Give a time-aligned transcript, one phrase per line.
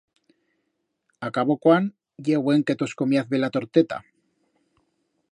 [1.27, 1.83] A cabo cuan
[2.25, 3.97] ye buen que tos comiaz bela torteta.